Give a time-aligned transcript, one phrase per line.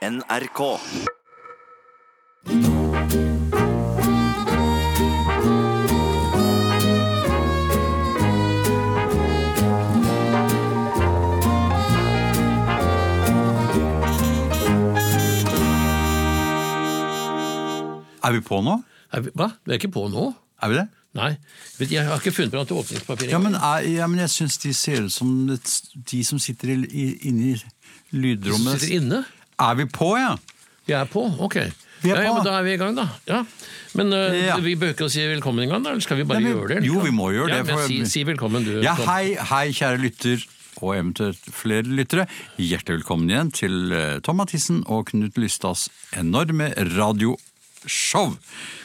[0.00, 0.60] NRK.
[18.22, 18.78] Er vi på nå?
[19.12, 19.50] Er vi, hva?
[19.52, 20.32] Vi er ikke på nå?
[20.62, 20.86] Er vi det?
[21.18, 21.34] Nei.
[21.82, 23.28] Jeg har ikke funnet på til åpningspapir.
[23.34, 26.78] Ja, men, er, ja, men jeg syns de ser ut som de som sitter i,
[26.88, 27.54] i, inne i
[28.16, 28.80] lydrommet.
[28.80, 29.20] sitter inne?
[29.60, 30.34] Er vi på, ja?
[30.86, 31.22] Vi er på?
[31.44, 31.56] Ok.
[32.00, 33.04] Vi er ja, ja, men Da er vi i gang, da.
[33.28, 33.42] Ja.
[33.98, 34.56] Men uh, Ja.
[34.64, 35.90] vi bør ikke å si velkommen engang, da?
[35.92, 36.76] Eller skal vi bare Nei, men- gjøre det?
[36.78, 36.86] eller?
[36.88, 38.80] jo, vi må gjøre ja, det, Men si, si velkommen, du.
[38.82, 39.06] Ja, Tom.
[39.10, 40.46] hei, hei, kjære lytter,
[40.80, 42.24] og eventuelt flere lyttere.
[42.56, 48.36] Hjertelig velkommen igjen til eh, Tom Mathisen og Knut Lystads enorme radioshow.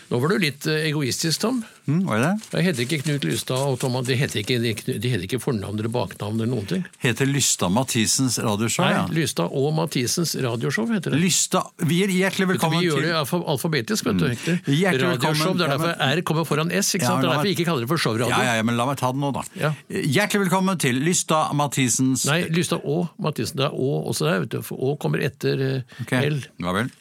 [0.10, 1.64] Nå var du litt øh, egoistisk, Tom.
[1.86, 2.30] Mm, hva er det?
[2.56, 3.96] Jeg heter ikke Knut Lystad og Tom.
[4.06, 6.84] De heter ikke, de, de heter ikke fornavn eller baknavn eller noen ting.
[7.02, 9.04] Heter Lystad Mathisens radioshow, Nei, ja.
[9.14, 11.22] Lystad og Mathisens radioshow heter det.
[11.22, 13.46] Lystad, vi er hjertelig velkommen til vi gjør det til...
[13.54, 14.28] alfabetisk, vet du.
[14.30, 14.62] Mm.
[15.06, 16.94] Radioshow, det er derfor R kommer foran S.
[16.98, 17.18] ikke sant?
[17.18, 18.30] Ja, Det er derfor vi ikke kaller det for showradio.
[18.34, 19.46] Ja, ja, ja, men la meg ta den nå, da.
[19.62, 19.74] Ja.
[19.90, 23.62] Hjertelig velkommen til Lystad Mathisens Nei, Lystad og Mathisen.
[23.62, 24.62] Det er Å også der, vet du.
[24.66, 25.82] For Å kommer etter L.
[26.06, 26.42] Ok, L.
[26.66, 26.94] Ja vel.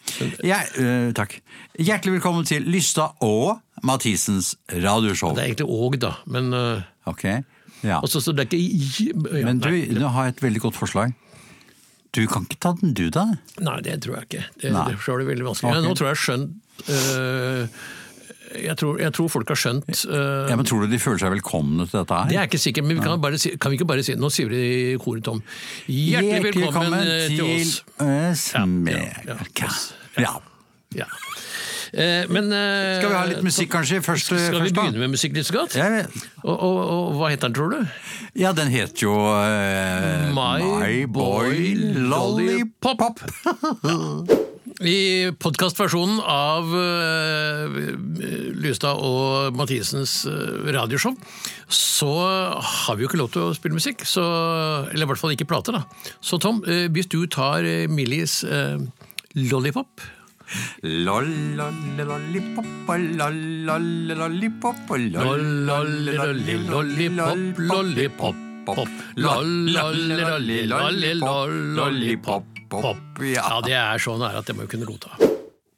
[0.44, 1.38] Jeg, uh, takk.
[1.74, 5.34] Hjertelig velkommen til Lystad og Mathisens radioshow.
[5.36, 6.14] Det er egentlig Åg, da.
[6.26, 7.24] Men, eh, Ok,
[7.84, 7.98] ja.
[8.00, 10.78] også, så det er ikke ja, Men du, nei, nå har jeg et veldig godt
[10.78, 11.12] forslag.
[12.14, 13.26] Du kan ikke ta den du, da?
[13.60, 14.44] nei, det tror jeg ikke.
[14.62, 14.86] Det, Nei.
[14.88, 15.74] det er det veldig vanskelig.
[15.74, 15.84] Okay.
[15.84, 17.82] Nå tror jeg skjønt eh,
[18.54, 21.32] jeg, tror, jeg tror folk har skjønt uh, Ja, men Tror du de føler seg
[21.34, 22.30] velkomne til dette her?
[22.30, 24.50] Det er ikke sikkert, men vi kan, bare kan vi ikke bare si Nå sier
[24.50, 25.42] vi det i koret, Tom.
[25.90, 27.80] Hjertelig velkommen, velkommen til oss.
[27.98, 28.46] oss.
[28.54, 29.74] ja, ja.
[30.22, 30.36] Ja.
[30.94, 31.10] Ja.
[31.94, 34.32] Eh, men eh, Skal vi ha litt musikk kanskje først?
[34.32, 35.76] Skal vi først begynne med musikk litt så godt?
[35.78, 36.02] Ja,
[36.42, 37.84] Og, og, og hva heter den, tror du?
[38.34, 41.76] ja, den heter jo uh, My Boy
[42.10, 43.22] Lollipop.
[44.84, 47.76] I podkastversjonen av uh,
[48.58, 51.14] Lystad og Mathisens uh, radioshow,
[51.70, 52.10] så
[52.58, 54.02] har vi jo ikke lov til å spille musikk.
[54.08, 54.24] Så,
[54.90, 56.10] eller i hvert fall ikke plater, da.
[56.18, 57.62] Så Tom, uh, hvis du tar
[57.92, 58.40] Millies
[59.38, 60.02] Lollipop
[73.34, 75.16] Ja, det er så nære at det må jo kunne godta.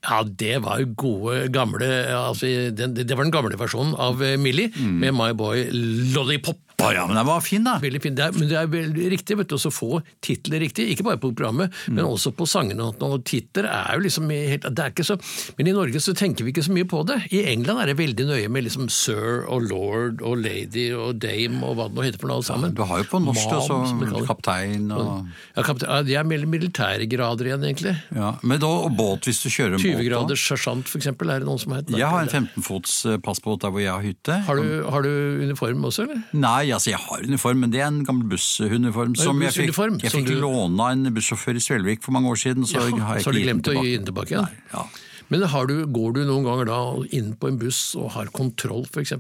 [0.07, 4.39] Ja, det var jo gode, gamle altså, det, Det var den gamle versjonen av Millie
[4.39, 5.67] Millie med My Boy
[6.15, 6.61] Lollipop.
[6.77, 7.79] Å ja, men den var fin, da.
[7.81, 8.17] Veldig fint.
[8.19, 11.19] Det er, men det er veldig riktig vet du, å få titler riktig, ikke bare
[11.23, 12.85] på programmet, men også på sangene.
[12.93, 15.17] Og titler er jo liksom helt, det er ikke så,
[15.57, 17.17] Men i Norge så tenker vi ikke så mye på det.
[17.33, 21.63] I England er det veldig nøye med liksom sir og lord og lady og dame
[21.65, 22.77] og hva det nå heter for noe alt sammen.
[22.77, 24.27] Du har jo på norsk også det.
[24.29, 25.09] kaptein og
[25.57, 27.97] Ja, kaptein, ja, de er mer militære grader igjen, egentlig.
[28.15, 28.35] ja.
[28.45, 29.89] Men da, og båt hvis du kjører en båt.
[29.89, 30.07] 20 da.
[30.11, 31.97] graders sersjant, for eksempel, er det noen som heter.
[31.97, 34.39] Jeg har en 15-fots eh, passbåt der hvor jeg har hytte.
[34.47, 35.11] Har du, har du
[35.47, 36.23] uniform også, eller?
[36.37, 39.17] Nei, altså jeg har uniform, men det er en gammel bussuniform.
[39.17, 42.37] Som jeg fikk, jeg fikk du- låne av en bussjåfør i Svelvik for mange år
[42.37, 44.43] siden, så Ja, har jeg så har du glemt å gi den tilbake igjen?
[44.49, 44.87] Nei, ja.
[45.29, 48.85] Men har du, går du noen ganger da inn på en buss og har kontroll,
[48.87, 49.13] f.eks.?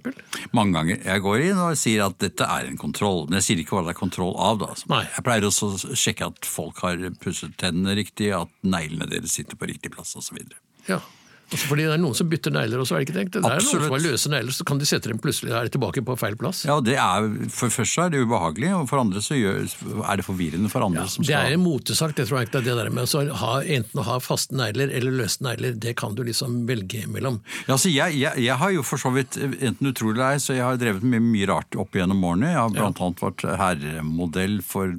[0.52, 1.02] Mange ganger.
[1.02, 3.82] Jeg går inn og sier at dette er en kontroll, men jeg sier ikke hva
[3.88, 4.58] det er kontroll av.
[4.62, 4.68] da.
[4.88, 5.02] Nei.
[5.02, 9.56] Jeg pleier også å sjekke at folk har pusset tennene riktig, at neglene deres sitter
[9.56, 10.38] på riktig plass osv.
[10.86, 11.00] Ja.
[11.46, 13.32] Altså fordi det er noen som bytter negler også, er det ikke tenkt?
[13.36, 16.02] Det er noen som har løse negler, så kan de sette dem plutselig er tilbake
[16.02, 16.64] på feil plass.
[16.66, 19.60] Ja, det er, For først er det ubehagelig, og for andre så gjør,
[20.10, 21.04] er det forvirrende for andre.
[21.08, 22.64] som Det er en motesak, det tror jeg ikke.
[22.66, 26.14] Det der med å ha, enten å ha faste negler eller løse negler, det kan
[26.18, 27.38] du liksom velge mellom.
[27.68, 30.56] Ja, altså jeg, jeg, jeg har jo for så vidt, enten utrolig eller ei, så
[30.58, 32.50] jeg har drevet med mye rart opp gjennom årene.
[32.50, 34.98] Jeg har blant annet vært herremodell for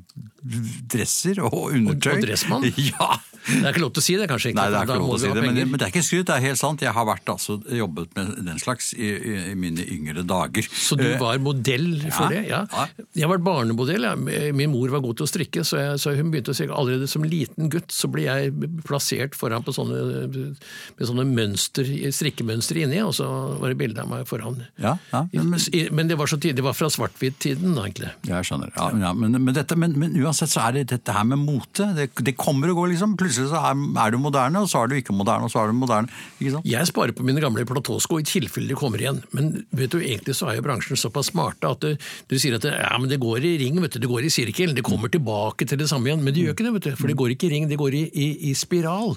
[0.87, 2.11] dresser og undertøy.
[2.11, 2.71] Og- og dressmann?
[2.91, 3.17] Ja.
[3.47, 4.51] Det er ikke lov til å si det, kanskje?
[4.53, 4.61] ikke?
[4.61, 6.25] Nei, det er ikke lov til å si det, men, men det er ikke skryt,
[6.29, 6.83] det er helt sant.
[6.85, 10.67] Jeg har vært, altså, jobbet med den slags i, i, mine yngre dager.
[10.71, 12.41] Så du Eh, var modell for ja, det?
[12.49, 12.61] Ja.
[12.71, 13.05] ja.
[13.21, 14.07] Jeg var barnemodell.
[14.07, 14.15] Ja.
[14.55, 16.75] Min mor var god til å strikke, så, jeg, så hun begynte å strikke.
[16.77, 22.83] Allerede som liten gutt så ble jeg plassert foran på sånne, med sånne mønster, strikkemønstre
[22.85, 23.27] inni, og så
[23.61, 24.59] var det bilde av meg foran.
[24.81, 25.59] Ja, ja, men,
[25.91, 28.11] Men det var, så tidlig, det var fra svart-hvitt-tiden, egentlig.
[28.27, 28.73] jeg skjønner.
[29.17, 31.91] Men, men, dette, men, men uansett så er det dette her med mote.
[31.97, 33.15] Det, det kommer og går, liksom.
[33.19, 35.71] Plutselig så er, er du moderne, og så er du ikke moderne, og så er
[35.71, 36.11] du moderne.
[36.39, 36.67] Ikke sant?
[36.67, 40.35] Jeg sparer på mine gamle platåsko i tilfelle de kommer igjen, men vet du, egentlig
[40.37, 43.21] så er jo bransjen såpass smarte at du, du sier at det, ja, men det
[43.21, 46.09] går i ring, vet du, det går i sirkel, det kommer tilbake til det samme
[46.09, 47.79] igjen, men det gjør ikke det, vet du, for det går ikke i ring, det
[47.79, 49.15] går i, i, i spiral.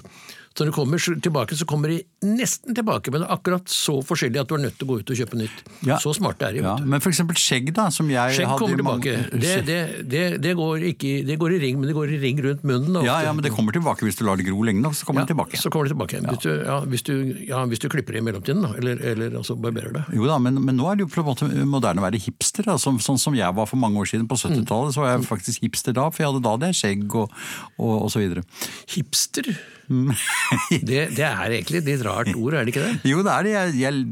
[0.51, 4.49] Så når du kommer tilbake, så kommer de nesten tilbake, men akkurat så forskjellig at
[4.49, 5.61] du er nødt til å gå ut og kjøpe nytt.
[5.87, 5.95] Ja.
[6.03, 6.63] Så smarte er de.
[6.65, 9.39] Ja, men eksempel skjegg, da, som jeg Skjegg hadde kommer i mange- tilbake.
[9.45, 9.77] Det, det,
[10.11, 12.99] det, det, går ikke, det går i ring, men det går i ring rundt munnen.
[13.07, 15.23] Ja, ja, men det kommer tilbake hvis du lar det gro lenge nok, så kommer
[15.23, 15.55] det tilbake.
[15.61, 16.19] Så kommer det tilbake.
[16.27, 17.13] Hvis, du, ja, hvis, du,
[17.47, 20.03] ja, hvis du klipper det i mellomtiden, da, eller, eller altså barberer det.
[20.19, 22.67] Jo da, men, men nå er det jo på en måte moderne å være hipster.
[22.67, 22.75] Da.
[22.81, 25.63] Som, sånn som jeg var for mange år siden på 70-tallet, så var jeg faktisk
[25.63, 27.31] hipster da, for jeg hadde da det skjegg og,
[27.79, 28.43] og, og så videre.
[28.91, 29.47] Hipster,
[30.89, 33.11] det, det er egentlig et litt rart ord, er det ikke det?
[33.11, 33.53] Jo, det er det.
[33.53, 34.03] Jeg, jeg,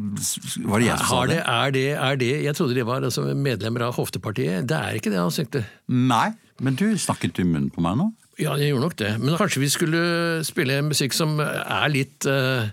[0.68, 3.06] var det jeg som sa Har det, er det, er det Jeg trodde de var
[3.08, 4.68] altså, medlemmer av Hoftepartiet.
[4.70, 5.64] Det er ikke det han søkte.
[5.88, 6.30] Nei,
[6.64, 8.10] men du snakket i munnen på meg nå.
[8.40, 9.14] Ja, jeg gjorde nok det.
[9.20, 10.02] Men kanskje vi skulle
[10.48, 12.70] spille musikk som er litt, eh,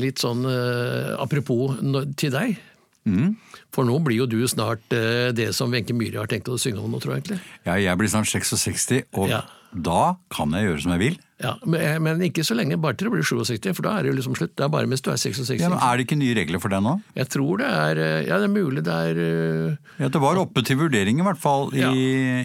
[0.00, 1.76] litt sånn eh, apropos
[2.16, 2.54] til deg?
[3.08, 3.34] Mm.
[3.74, 6.80] For nå blir jo du snart eh, det som Wenche Myhre har tenkt å synge
[6.80, 7.40] om nå, tror jeg egentlig.
[7.66, 9.42] Ja, jeg blir snart 66, og Ja.
[9.74, 11.18] Da kan jeg gjøre som jeg vil.
[11.42, 11.80] Ja, men,
[12.20, 14.36] eh, ikke så lenge, bare til du blir 67, for da er det jo liksom
[14.38, 14.52] slutt.
[14.54, 15.58] Det er bare mens du er 66.
[15.60, 16.92] Ja, men Er det ikke nye regler for det nå?
[17.16, 20.36] Jeg tror det er eh, Ja, det er mulig det er eh, Ja, Det var
[20.38, 21.70] oppe til vurdering i hvert fall.
[21.74, 21.90] I, ja,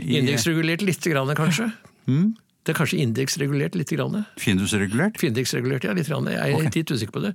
[0.01, 1.71] indeksregulert lite grann, kanskje.
[2.07, 2.37] Mm.
[2.63, 4.21] Det er kanskje indeksregulert lite grann.
[4.39, 5.17] Findusregulert.
[5.19, 6.07] Findeksregulert, ja, litt.
[6.07, 6.25] grann.
[6.31, 7.33] Jeg er litt usikker på det.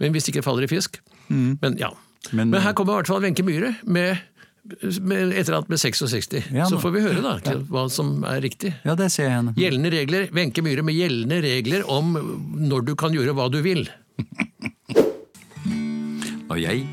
[0.00, 0.96] Men hvis det ikke faller i fisk.
[1.28, 1.90] Men ja.
[1.92, 2.32] Mm.
[2.32, 4.16] Men- Men, her kommer i hvert fall Wenche Myhre med
[4.64, 6.38] et eller annet med 66.
[6.54, 7.58] Ja, Så får vi høre da ja.
[7.68, 8.72] hva som er riktig.
[8.86, 9.54] Ja, det ser jeg henne.
[9.60, 12.14] Gjeldende regler, Wenche Myhre med gjeldende regler om
[12.64, 13.84] når du kan gjøre hva du vil.
[16.50, 16.84] Og jeg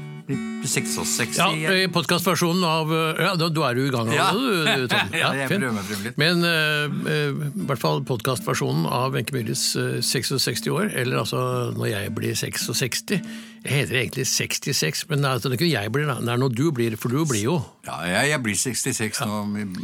[0.67, 4.11] 66 Ja, i Podkastversjonen av Ja, da, Du er jo i gang.
[4.13, 4.29] Ja.
[4.35, 5.15] allerede, du, Tom.
[5.15, 6.19] Ja, jeg prøver meg frem litt.
[6.21, 11.41] Men eh, eh, i hvert fall podkastversjonen av Wenche Myhres uh, 66 år, eller altså
[11.77, 16.33] når jeg blir 66 Jeg heter egentlig 66, men det er ikke jeg blir, det
[16.33, 19.43] er når du blir, for du blir jo Ja, jeg, jeg blir 66 nå.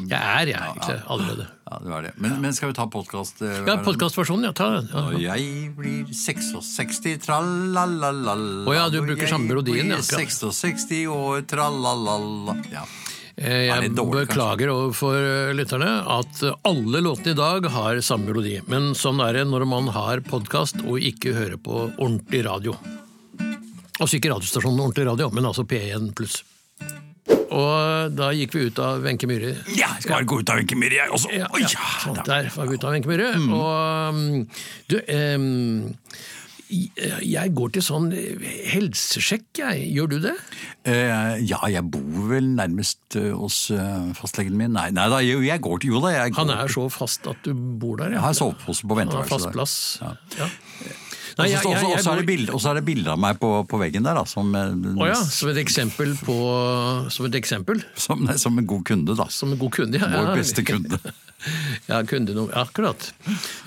[0.09, 1.53] Jeg er jeg egentlig allerede.
[1.67, 2.11] Ja, det var det.
[2.15, 3.41] Men, men skal vi ta podkast?
[3.43, 4.53] Ja, podkastversjonen, ja.
[4.55, 4.87] Ta den.
[4.93, 5.01] Ja.
[5.03, 9.99] Og jeg blir 66, tralalala Å ja, du bruker samme melodien, ja.
[9.99, 12.85] Jeg blir 66 år, tralalala Ja.
[13.37, 18.31] Eh, Jeg dårlig, beklager overfor eh, lytterne at eh, alle låtene i dag har samme
[18.31, 18.55] melodi.
[18.65, 22.73] Men sånn er det når man har podkast og ikke hører på ordentlig radio.
[23.99, 26.39] Altså ikke radiostasjonen ordentlig radio, men altså P1 pluss.
[27.47, 29.53] Og da gikk vi ut av Wenche Myhre.
[29.71, 31.33] ja, jeg skal bare gå ut av Wenche Myhre, jeg også.
[31.33, 33.29] Ja, ja, ja, sånn, der var vi ute av Wenche Myhre.
[33.47, 34.43] Og um,
[34.91, 35.77] du um,
[36.67, 39.85] jeg går til sånn helsesjekk, jeg.
[39.95, 40.33] Gjør du det?
[40.83, 44.73] Eh, ja, jeg bor vel nærmest eh, hos eh, fastlegen min.
[44.75, 47.29] Nei, nei da, jo, jeg går til Jo da, jeg, Han går, er så fast
[47.31, 49.55] at du bor der, jeg har sovepose på Han har fast venteværelset.
[49.55, 50.39] plass.
[50.41, 50.49] Ja.
[50.51, 50.66] Og
[51.37, 55.19] og så er det bilder av meg på, på veggen der, da, som, Å ja,
[55.21, 56.37] som et eksempel på
[57.13, 57.83] Som et eksempel?
[57.93, 59.27] som, nei, som en god kunde, da.
[59.33, 60.01] Som en god kunde?
[60.01, 60.97] Ja, Vår beste kunde.
[61.87, 63.09] Ja, kundenummer akkurat.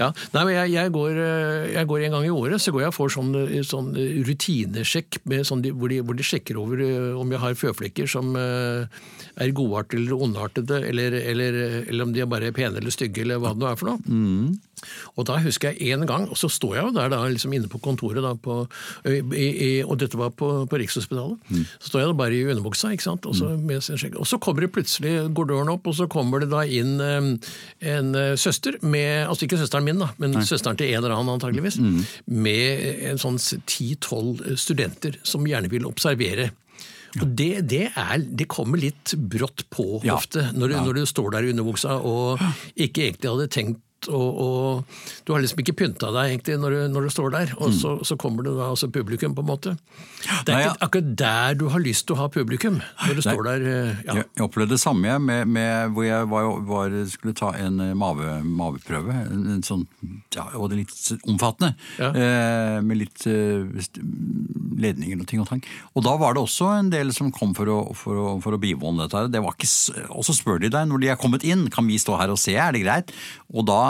[0.00, 0.10] Ja.
[0.34, 2.92] Nei, men jeg, jeg, går, eh, jeg går en gang i året så går jeg
[2.92, 3.90] og får sånn, eh, sånn
[4.28, 8.34] rutinesjekk med sånn, hvor, de, hvor de sjekker over eh, om jeg har føflekker som
[8.38, 9.00] eh,
[9.40, 13.40] er godartede eller ondartede, eller, eller, eller om de er bare pene eller stygge, eller
[13.40, 14.58] hva det nå er for noe.
[15.20, 17.68] Og da husker jeg en gang, og så står jeg jo der da, liksom inne
[17.70, 18.62] på kontoret, da, på,
[19.08, 21.40] i, i, og dette var på, på Rikshospitalet,
[21.80, 24.16] så står jeg da bare i underbuksa, ikke sant, og så, med sin skjegg.
[24.20, 27.52] og så kommer det plutselig, går døren opp, og så kommer det da inn eh,
[27.80, 31.34] en eh, søster, med, altså ikke søsteren min da, men søsteren til en eller annen
[31.36, 31.78] antageligvis,
[32.26, 36.50] med en sånn 10-12 studenter som gjerne vil observere.
[37.20, 40.14] Og det, det, er, det kommer litt brått på Ja.
[40.14, 42.38] ofte, når du, når du står der i underbuksa og
[42.78, 44.84] ikke egentlig hadde tenkt og, og
[45.26, 47.96] du har liksom ikke pynta deg egentlig når du, når du står der, og så,
[48.06, 49.74] så kommer det da altså publikum, på en måte.
[50.46, 50.70] Det er Nei, ja.
[50.72, 53.66] ikke akkurat der du har lyst til å ha publikum, når du står der.
[53.66, 54.14] eh, Ja.
[54.20, 57.92] Jeg, jeg opplevde det samme med, med hvor jeg var, var, skulle ta en eh,
[57.98, 59.18] mave, maveprøve.
[59.30, 59.84] En, en sånn,
[60.34, 61.74] ja, og det er litt omfattende.
[62.00, 62.10] Ja.
[62.14, 63.66] Eh, med litt eh,
[64.82, 65.62] ledninger og ting og tang.
[65.94, 68.60] Og da var det også en del som kom for å, for å, for å
[68.60, 69.26] bivåne dette.
[69.32, 69.70] Det var ikke,
[70.08, 72.40] og så spør de deg når de er kommet inn, kan vi stå her og
[72.40, 73.14] se, er det greit?
[73.50, 73.80] Og da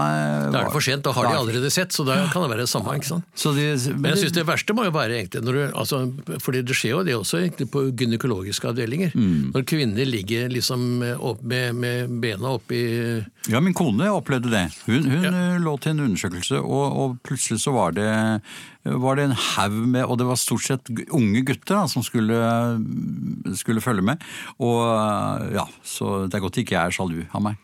[0.50, 2.64] Da er det for sent, da har de allerede sett, så da kan det være
[2.64, 2.94] det samme.
[2.96, 3.26] ikke sant?
[3.34, 3.66] Så de,
[3.96, 6.02] Men jeg synes det verste må jo være egentlig når du, altså,
[6.42, 9.14] fordi det skjer jo det også egentlig på gynekologiske avdelinger.
[9.14, 9.50] Mm.
[9.54, 12.80] Når kvinner ligger liksom opp med, med bena oppi
[13.50, 14.66] Ja, min kone opplevde det.
[14.86, 15.44] Hun, hun ja.
[15.60, 18.08] lå til en undersøkelse, og, og plutselig så var det,
[18.84, 22.38] var det en haug med Og det var stort sett unge gutter da, som skulle,
[23.58, 24.22] skulle følge med.
[24.58, 27.58] Og eh, ja, så det er godt ikke jeg er sjalu av meg.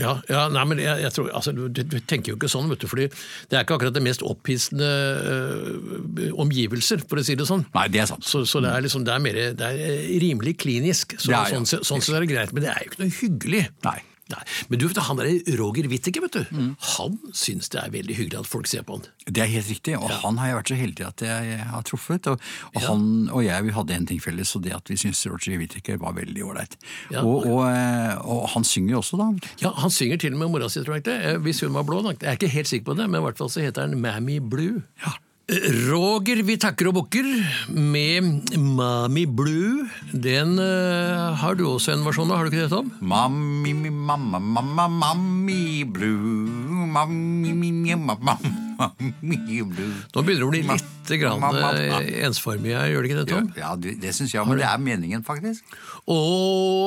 [0.00, 2.80] Ja, ja nei, men jeg, jeg tror, altså, du, du tenker jo ikke sånn, vet
[2.80, 3.10] du, fordi
[3.50, 7.66] det er ikke akkurat det mest opphissende øh, omgivelser, for å si det sånn.
[7.74, 8.24] Nei, det er sant.
[8.24, 11.58] Så, så det er liksom, det er, mer, det er rimelig klinisk, så, Ja, ja.
[11.58, 13.62] sånn, sett- sånn så er det greit, men det er jo ikke noe hyggelig.
[13.84, 13.98] Nei.
[14.30, 14.38] Nei,
[14.70, 16.76] Men du, vet han der Roger Whittaker, vet du, Mm.
[16.78, 19.02] han syns det er veldig hyggelig at folk ser på han.
[19.26, 22.26] Det er helt riktig, og han har jeg vært så heldig at jeg har truffet.
[22.30, 22.40] Og,
[22.74, 22.86] og Ja.
[22.88, 25.98] han og jeg vi hadde en ting felles, og det at vi syntes Roger Whittaker
[25.98, 26.76] var veldig ålreit.
[27.10, 27.20] Ja.
[27.24, 29.48] Og, og, eh, og han synger jo også, da.
[29.60, 31.18] Ja, Han synger til og med mora si, tror jeg ikke.
[31.34, 32.14] Eh, Hvis hun var blå, da.
[32.20, 34.38] Jeg er ikke helt sikker på det, men i hvert fall så heter han Mammy
[34.38, 34.82] Blue.
[35.04, 35.12] Ja.
[35.50, 37.26] Roger Vi takker og bukker
[37.74, 39.88] med Mami Blue.
[40.14, 42.92] Den uh, har du også en versjon av, har du ikke det, Tom?
[43.02, 46.46] Mami, mi, mamma, mamma, mami blue.
[46.92, 48.36] Mami, mi, mi, mamma,
[48.78, 49.90] mami blue.
[50.14, 51.72] Nå begynner det å bli litt grann, Mamma.
[51.74, 53.50] eh, ensformig her, gjør det ikke det, Tom?
[53.58, 55.74] Ja, det, det syns jeg, men det er meningen, faktisk.
[56.06, 56.20] Å,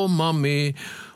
[0.10, 0.72] mammi,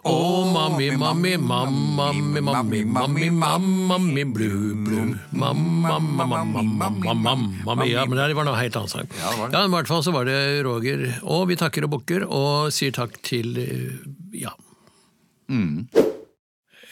[0.08, 0.16] å,
[0.54, 7.86] mammi, mammi, mammi, mammi, mammi, mammi, blue, blue, mamma, mamma, mamma, mamma, mamma.
[7.90, 9.10] ja, men det var noe helt annet sang.
[9.20, 12.96] Ja, i hvert fall så var det Roger, og vi takker og bukker, og sier
[12.96, 14.00] takk til, eh,
[14.46, 14.56] ja.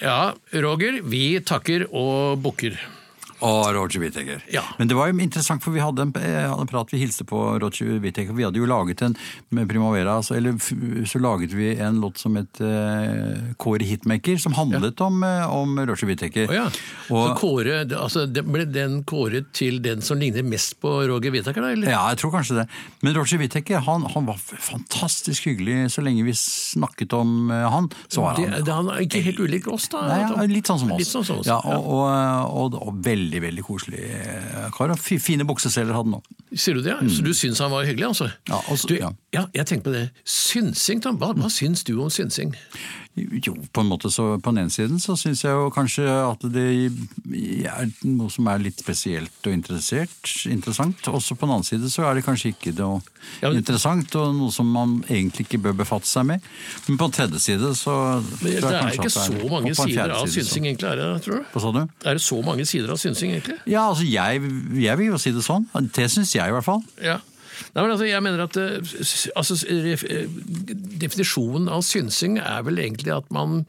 [0.01, 2.75] Ja, Roger, vi takker og bukker.
[3.46, 4.44] Og Roger Whittaker.
[4.53, 4.63] Ja.
[4.79, 7.25] Men det var jo interessant, for vi hadde en, eh, hadde en prat, vi hilste
[7.27, 8.34] på Roger Whittaker.
[8.34, 9.15] Vi hadde jo laget en
[9.53, 10.58] med Primavera, altså, eller
[11.06, 15.77] så laget vi en låt som het uh, Kåre Hitmaker, som handlet om, eh, om
[15.79, 16.50] Roger Whittaker.
[16.50, 16.65] Oh, ja,
[17.08, 21.72] så Kåre, altså, ble den kåret til den som ligner mest på Roger Whittaker, da,
[21.75, 21.91] eller?
[21.94, 22.67] Ja, jeg tror kanskje det.
[23.06, 25.91] Men Roger Whittaker han, han var fantastisk hyggelig.
[25.94, 29.22] Så lenge vi snakket om uh, han, så var Det, han det, han er ikke
[29.29, 30.03] helt ulik oss, da?
[30.10, 31.03] Nei, ja, litt sånn som oss.
[31.03, 31.77] Litt sånn som oss, ja, ja.
[31.77, 34.93] og, og, og, og veldig, veldig veldig koselig eh, kar.
[34.98, 36.29] Fine bukseseler hadde han òg.
[36.55, 36.96] Sier du det?
[37.12, 38.29] Så du syns han var hyggelig, altså?
[38.31, 38.53] Mm.
[38.53, 39.12] Ja, altså, du, ja.
[39.36, 40.05] ja, jeg tenkte på det.
[40.24, 41.19] Synsing, Tom.
[41.19, 42.55] Hva, hva syns du om synsing?
[43.17, 46.43] Jo, på en måte så på den ene siden så syns jeg jo kanskje at
[46.53, 46.65] det
[47.65, 51.01] er noe som er litt spesielt og interessert, interessant.
[51.09, 53.01] Også på den annen side så er det kanskje ikke noe
[53.41, 56.41] Ja, men- interessant og noe som man egentlig ikke bør befatte seg med.
[56.88, 59.67] Men på den tredje side så Men tror det er ikke så det er- mange
[59.69, 61.43] en sider av side synsing, egentlig, er det, tror du?
[61.53, 61.81] Hva sa du?
[62.05, 63.57] Er det så mange sider av synsing, egentlig?
[63.65, 64.41] Ja, altså jeg,
[64.81, 65.65] jeg vil jo si det sånn.
[65.91, 66.83] Det syns jeg i hvert fall.
[67.01, 67.17] Ja.
[67.73, 68.93] Nei, men altså, jeg mener at eh,
[69.35, 70.27] altså, eh,
[71.01, 73.63] Definisjonen av synsing er vel egentlig at man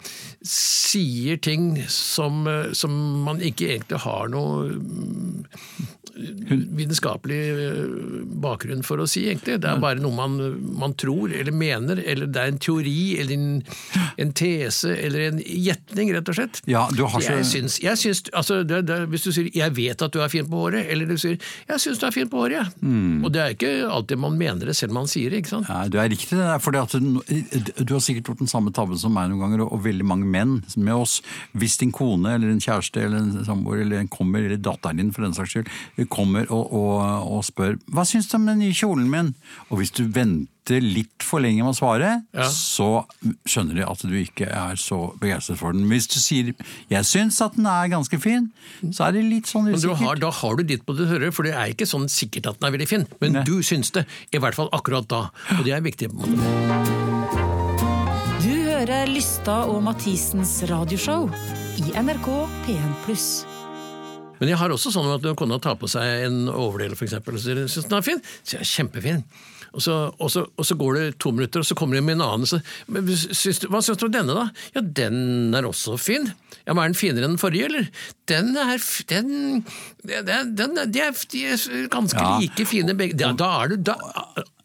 [0.46, 2.94] sier ting som, eh, som
[3.26, 5.44] man ikke egentlig har noe mm,
[6.18, 7.82] vitenskapelig eh,
[8.42, 9.58] bakgrunn for å si, egentlig.
[9.62, 10.36] Det er bare noe man,
[10.78, 13.48] man tror eller mener, eller det er en teori eller en,
[14.24, 16.62] en tese eller en gjetning, rett og slett.
[16.70, 20.02] Ja, du har Jeg syns, jeg syns altså, det, det, Hvis du sier 'jeg vet
[20.02, 22.42] at du er fin på håret', eller du sier 'jeg syns du er fin på
[22.42, 22.64] håret', ja.
[22.82, 23.24] Mm.
[23.24, 25.42] Og det er ikke alltid man mener det selv om man sier det.
[25.42, 25.68] ikke sant?
[25.68, 26.30] Ja, du er riktig.
[26.30, 29.64] det der, fordi du, du har sikkert gjort den samme tabben som meg noen ganger,
[29.66, 31.20] og, og veldig mange menn med oss.
[31.52, 35.12] Hvis din kone eller en kjæreste eller en samboer eller en kommer, eller datteren din
[35.12, 35.70] for den saks skyld,
[36.08, 39.34] kommer og, og, og spør 'hva syns du om den nye kjolen min?'
[39.70, 42.44] Og hvis du venter litt for lenge med å svare, Ja.
[42.48, 43.04] så
[43.48, 45.88] skjønner de at du ikke er så begeistret for den.
[45.88, 46.52] Hvis du sier
[46.90, 48.50] 'jeg syns at den er ganske fin',
[48.92, 49.98] så er det litt sånn Men du usikkert.
[50.06, 52.60] har, da har du ditt på det tørre, for det er ikke sånn sikkert at
[52.60, 53.06] den er veldig fin.
[53.20, 53.44] Men Nei.
[53.44, 55.30] du syns det, i hvert fall akkurat da.
[55.58, 56.08] Og det er viktig.
[56.10, 57.08] på en måte.
[58.42, 61.28] Du hører Lystad og Mathisens radioshow
[61.78, 63.57] i NRK P1+.
[64.40, 67.42] Men jeg har også sånn at når kona tar på seg en overdel, eksempel, og
[67.44, 69.24] sier syns den er fin, så er jeg kjempefin.
[69.76, 72.16] Og så, og, så, og så går det to minutter, og så kommer de med
[72.16, 72.48] en annen.
[72.48, 74.46] Så, men, syns hva syns du om denne, da?
[74.74, 76.30] Ja, den er også fin.
[76.64, 77.90] Ja, men Er den finere enn den forrige, eller?
[78.30, 78.80] Den er
[79.12, 79.30] den,
[80.08, 82.38] den, den, De er, de er ganske Ja.
[82.40, 83.18] like fine begge.
[83.20, 83.96] Da, da er du da,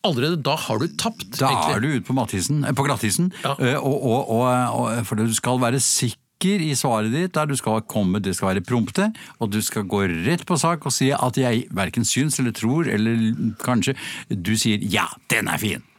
[0.03, 1.30] Allerede da har du tapt.
[1.39, 1.75] Da egentlig.
[1.75, 3.53] er du ute på, eh, på glattisen, Ja.
[3.60, 4.44] eh, og, og, og,
[4.80, 8.54] og, for du skal være sikker i svaret ditt, der du skal komme, det skal
[8.54, 12.40] være prompte, og du skal gå rett på sak og si at jeg verken syns
[12.40, 13.96] eller tror, eller kanskje
[14.30, 15.93] du sier 'ja, den er fin'.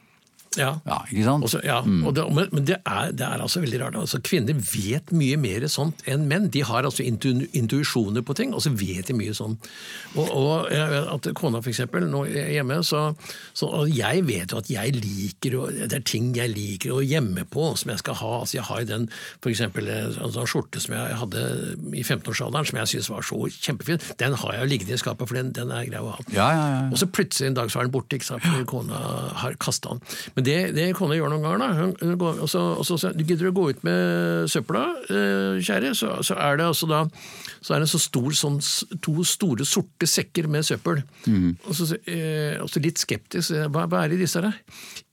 [0.61, 0.71] Ja.
[0.87, 1.47] Ja, ikke sant?
[1.47, 3.99] Også, ja, og det, men, det, er, det er altså veldig rart.
[3.99, 6.49] Altså, kvinner vet mye mer sånt enn menn.
[6.55, 9.57] De har altså intu, intuisjoner på ting, og så vet de mye sånn.
[10.15, 13.07] Og, og vet at Kona for eksempel, nå hjemme, så,
[13.57, 17.47] så jeg vet jo at jeg liker og, Det er ting jeg liker å gjemme
[17.51, 18.33] på, som jeg skal ha.
[18.43, 19.09] Altså, jeg har den
[19.41, 21.45] for eksempel en sånn skjorte som jeg hadde
[21.93, 24.03] i 15-årsalderen, som jeg syntes var så kjempefin.
[24.21, 26.27] Den har jeg jo liggende i skapet, for den, den er grei å ha.
[26.35, 26.83] Ja, ja, ja.
[26.91, 28.45] Og så plutselig en dag så er den borte, ikke sant?
[28.45, 29.01] fordi kona
[29.43, 30.03] har kasta den.
[30.37, 33.17] Men det, det kona gjør noen ganger, da, hun, går, og så, og så hun,
[33.19, 37.05] du gidder å gå ut med søpla, eh, kjære, så, så er det altså da
[37.65, 38.59] så er det så stor, sånn,
[39.01, 41.01] to store sorte sekker med søppel.
[41.65, 44.59] Og, så, eh, litt skeptisk, hva, hva er det i disse her?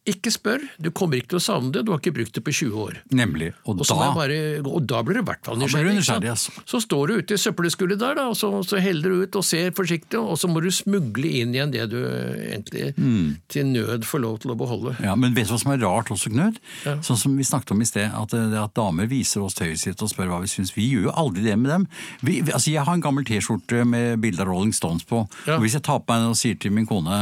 [0.10, 2.50] Ikke spør, du kommer ikke til å savne det, du har ikke brukt det på
[2.58, 2.96] 20 år.
[3.14, 3.52] Nemlig.
[3.70, 6.32] Og da bare, og da blir du i hvert fall nysgjerrig.
[6.32, 6.52] altså.
[6.66, 9.46] Så står du ute i søppelskullet der, da, og så, så heller du ut og
[9.46, 12.90] ser forsiktig, og så må du smugle inn igjen det du egentlig
[13.54, 14.96] til nød får lov til å beholde.
[15.06, 16.58] Ja, Men vet du hva som er rart også, Knut?
[17.06, 20.10] Sånn som vi snakket om i sted, at, at damer viser oss tøyet sitt og
[20.10, 20.74] spør hva vi syns.
[20.74, 21.86] Vi gjør jo aldri det med dem.
[22.26, 25.28] Vi, vi- altså Jeg har en gammel T-skjorte med bilde av Rolling Stones på.
[25.46, 25.60] Ja.
[25.60, 27.22] og Hvis jeg tar på meg den og sier til min kone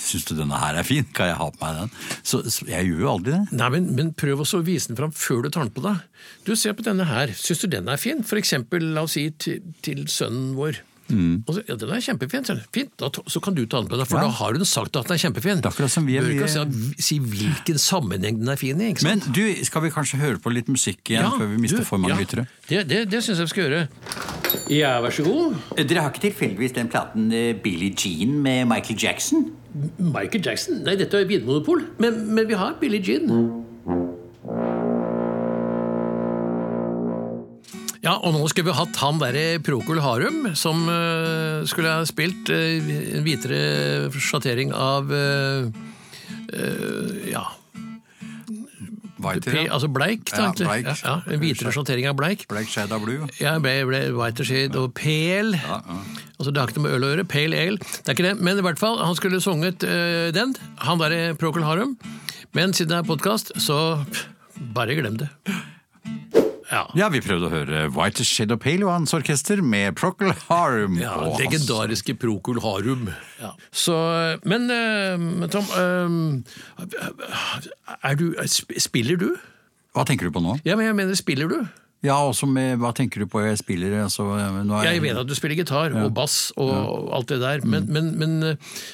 [0.00, 1.94] syns du denne her er fin, kan jeg ha på meg den?
[2.22, 3.42] Så, så jeg gjør jo aldri det.
[3.58, 6.02] Nei, men, men prøv også å vise den fram før du tar den på deg.
[6.46, 8.22] Du ser på denne her, syns du den er fin?
[8.26, 10.82] For eksempel, la oss si til, til sønnen vår.
[11.06, 12.42] Og så, ja, den er kjempefin.
[12.42, 12.64] sier.
[12.74, 14.24] Fint, da, så kan du ta den på deg, for Ja.
[14.26, 15.60] da har hun sagt at den er kjempefin.
[15.62, 18.88] Akkurat som vi er Bør ikke mye- si, si hvilken sammenheng den er fin i.
[18.90, 19.28] ikke sant?
[19.28, 22.02] Men du, skal vi kanskje høre på litt musikk igjen før vi mister du, for
[22.02, 22.48] mange ja, lyttere?
[22.66, 23.84] Det, det, det syns jeg vi skal gjøre.
[24.74, 25.54] Ja, vær så god.
[25.78, 27.30] Dere har ikke tilfeldigvis den platen
[27.62, 29.52] Billie Jean med Michael Jackson?
[29.98, 30.82] Michael Jackson?
[30.86, 33.64] Nei, dette er Vinmonopol, men, men vi har Billie Jean.
[38.06, 42.52] Ja, og nå skulle vi hatt han derre Prokul Harum, som uh, skulle ha spilt
[42.54, 42.78] eh,
[43.16, 45.66] en hvitere sjattering av uh,
[46.54, 47.48] eh, ja,
[49.16, 50.86] Whiter, altså bleik, da, Ja, bleik.
[50.86, 52.44] Ja, ja, en hvitere sjattering av bleik.
[52.50, 53.26] Black Shadow Blue.
[53.40, 55.58] Ja, ble, ble Og shade og pale.
[56.36, 57.28] Altså, det har ikke noe med øl å gjøre.
[57.32, 57.78] Pale ale.
[57.80, 58.34] Det er ikke det.
[58.44, 60.52] Men i hvert fall, han skulle sunget uh, den.
[60.84, 61.96] Han derre Procol Harum.
[62.56, 63.78] Men siden det er podkast, så
[64.76, 65.30] bare glem det.
[66.66, 66.82] Ja.
[66.98, 70.98] Ja, vi prøvde å høre White Shadow Pale og hans orkester med Procol Harum.
[70.98, 73.08] Ja, og legendariske Procol Harum.
[73.70, 73.96] Så,
[74.44, 76.42] men øh, Tom,
[78.02, 78.32] er du,
[78.82, 79.30] spiller du?
[79.94, 80.58] Hva tenker du på nå?
[80.66, 81.60] Ja, men jeg mener, spiller du?
[82.04, 83.94] Ja, også med Hva tenker du på jeg spiller?
[84.04, 87.88] Altså, er Jeg vet at du spiller gitar og bass og alt det der, men,
[87.92, 88.38] men, men,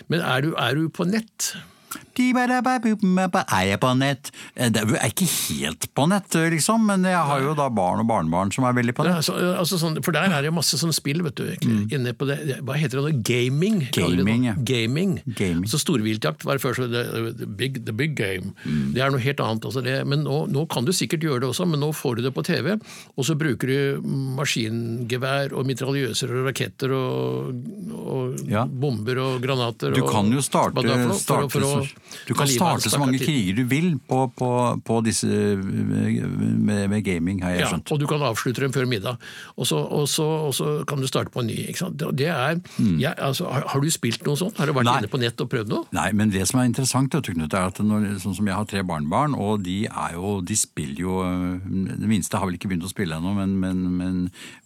[0.09, 1.53] men er, du, er du på nett?
[1.93, 4.31] Er jeg på nett?
[4.57, 8.07] Eh, Det er ikke helt på nett, liksom, men jeg har jo da barn og
[8.09, 9.23] barnebarn som er veldig på Ja, nett.
[9.23, 11.45] altså, altså sånn, for der er det jo masse sånn spill, vet du.
[11.63, 11.93] Mm.
[11.93, 12.61] inne på det.
[12.63, 13.23] Hva heter det nå?
[13.23, 13.89] Gaming?
[13.93, 14.55] Gaming, ja.
[14.55, 15.21] Gaming.
[15.37, 15.65] Gaming.
[15.69, 18.53] Så storviltjakt var før så the, the, big, the big game.
[18.65, 19.65] Det er noe helt annet.
[19.65, 22.23] Altså det, men nå, nå kan du sikkert gjøre det også, men nå får du
[22.23, 22.77] det på TV,
[23.17, 24.03] og så bruker du
[24.39, 27.55] maskingevær og mitraljøser og raketter og,
[28.03, 28.65] og Ja.
[28.67, 29.95] bomber og granater.
[29.95, 31.82] Du kan jo starte, er for for for å så-
[32.29, 34.51] du kan starte så mange kriger du vil på, på,
[34.87, 37.93] på disse med, med gaming, har jeg Ja, skjønt.
[37.93, 39.17] og du kan avslutte dem før middag.
[39.57, 41.59] Og så, og så, og så kan du starte på en ny.
[41.69, 41.99] Ikke sant?
[42.19, 44.59] Det er, jeg, altså, har, har du spilt noe sånt?
[44.61, 44.97] Har du vært Nei.
[45.03, 45.87] inne på nett og prøvd noe?
[45.97, 48.57] Nei, men det som er interessant, vet du, Knut, er at når, sånn som jeg
[48.59, 52.57] har tre barnebarn, og de er jo, de spiller jo Den Det minste har vel
[52.59, 54.19] ikke begynt å spille ennå, men, men, men,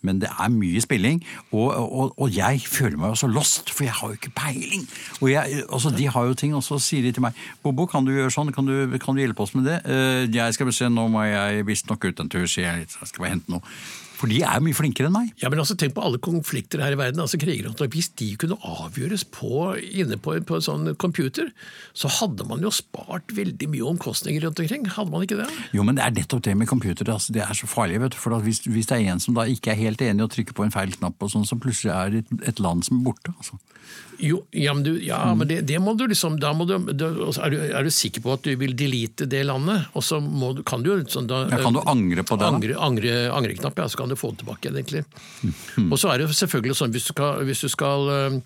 [0.07, 1.21] men det er mye spilling.
[1.53, 4.87] Og, og, og jeg føler meg jo så lost, for jeg har jo ikke peiling.
[5.21, 8.07] Og jeg, altså, De har jo ting, og så sier de til meg 'Bobo, kan
[8.07, 8.53] du gjøre sånn?
[8.55, 11.67] Kan du, kan du hjelpe oss med det?' «Eh, 'Jeg skal se, nå må jeg
[11.67, 13.63] visstnok ut en tur', sier jeg skal bare hente noe.
[14.17, 15.33] For de er mye flinkere enn meg.
[15.43, 17.21] Ja, men altså Tenk på alle konflikter her i verden.
[17.21, 17.69] altså kriger.
[17.93, 21.51] Hvis de kunne avgjøres på, inne på, på en sånn computer,
[21.93, 24.87] så hadde man jo spart veldig mye omkostninger rundt omkring.
[24.97, 25.51] Hadde man ikke det?
[25.77, 27.13] Jo, men det er nettopp det med computer.
[27.13, 28.01] Altså, det er så farlig.
[28.01, 30.33] vet du, for hvis, hvis det er en som da ikke er helt enig og
[30.33, 32.99] trykker på en feil knapp, og sånn, så plutselig er det et, et land som
[33.03, 33.37] er borte.
[33.37, 33.61] altså.
[34.19, 35.39] Jo, ja, men, du, ja, Mm.
[35.43, 38.33] men det, det må du liksom må du, altså, er, du, er du sikker på
[38.33, 39.91] at du vil delete det landet?
[39.95, 42.47] Og så må, kan du jo sånn, da, Ja, kan du angre på det?
[42.49, 45.05] Angre, angre, angreknapp, ja, så kan du få den tilbake igjen, egentlig.
[45.77, 45.91] Mm.
[45.93, 48.39] Og så er det selvfølgelig sånn, hvis du skal, hvis du skal eh,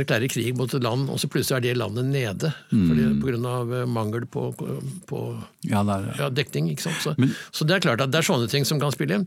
[0.00, 3.44] erklære krig mot et land, og så plutselig er det landet nede Mm.
[3.46, 4.48] av eh, mangel på,
[5.06, 5.20] på
[5.66, 6.14] Ja, der, ja.
[6.24, 6.70] ja, dekning.
[6.70, 7.00] ikke sant?
[7.02, 7.14] Så,
[7.52, 9.26] så det er klart at det er sånne ting som kan spille inn.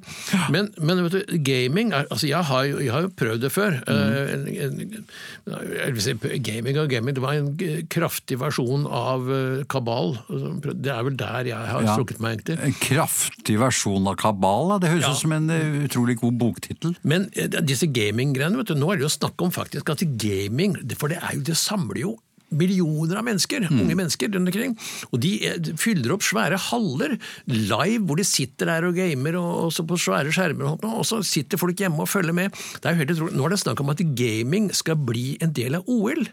[0.54, 3.52] Men, men vet du, gaming er, altså jeg har, jo, jeg har jo prøvd det
[3.54, 3.80] før.
[3.88, 5.06] Eh, en, en,
[5.50, 7.52] en, gaming og gaming, det var en
[7.92, 9.28] kraftig versjon av
[9.72, 10.18] kabal.
[10.30, 12.60] Det er vel der jeg har strukket meg, egentlig.
[12.70, 14.76] En kraftig versjon av Kabal.
[14.82, 15.50] Det høres ut som en
[15.86, 16.96] utrolig god boktittel.
[17.04, 20.78] Men eh, disse gaminggreiene, vet du, nå er det jo snakk om faktisk at gaming,
[20.96, 22.18] for det er jo, det samler jo
[22.50, 24.76] millioner av mennesker, unge mennesker rundt omkring.
[25.14, 27.16] Og de eh, fyller opp svære haller
[27.50, 31.62] live, hvor de sitter der og gamer og, så på svære skjermer, og, så sitter
[31.62, 32.56] folk hjemme og følger med.
[32.84, 33.04] Er.
[33.06, 36.26] Nå er det snakk om at gaming skal bli en del av OL.